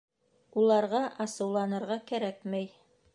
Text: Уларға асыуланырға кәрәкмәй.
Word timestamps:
Уларға 0.61 1.01
асыуланырға 1.25 1.99
кәрәкмәй. 2.13 2.73